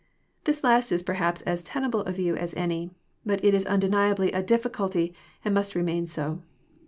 [0.45, 2.89] This last is perhaps as tenable a view as any.
[3.23, 5.13] But it is undeniably a difiaculty,
[5.45, 6.41] and must remain so.